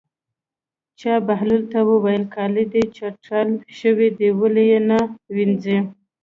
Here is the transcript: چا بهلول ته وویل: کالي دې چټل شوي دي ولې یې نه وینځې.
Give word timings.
چا 0.99 1.13
بهلول 1.27 1.63
ته 1.71 1.79
وویل: 1.89 2.23
کالي 2.35 2.65
دې 2.73 2.83
چټل 2.97 3.49
شوي 3.79 4.09
دي 4.17 4.29
ولې 4.39 4.63
یې 4.71 4.79
نه 4.89 4.99
وینځې. 5.35 5.77